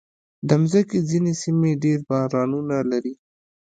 [0.47, 3.13] د مځکې ځینې سیمې ډېر بارانونه لري.